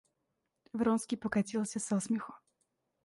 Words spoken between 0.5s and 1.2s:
Вронский